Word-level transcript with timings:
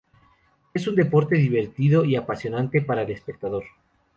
Es 0.73 0.87
un 0.87 0.95
deporte 0.95 1.35
divertido 1.35 2.03
y 2.03 2.15
apasionante 2.15 2.81
para 2.81 3.03
el 3.03 3.11
espectador. 3.11 3.65